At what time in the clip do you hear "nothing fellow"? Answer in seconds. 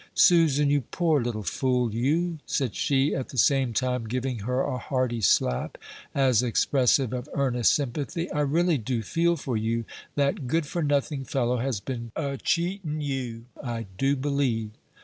10.81-11.57